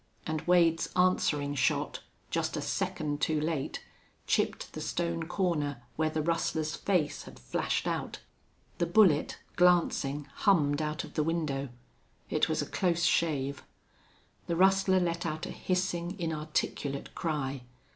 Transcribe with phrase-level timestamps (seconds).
[0.25, 1.99] And Wade's answering shot,
[2.31, 3.83] just a second too late,
[4.25, 8.17] chipped the stone corner where the rustler's face had flashed out.
[8.79, 11.69] The bullet, glancing, hummed out of the window.
[12.31, 13.61] It was a close shave.
[14.47, 17.61] The rustler let out a hissing, inarticulate cry.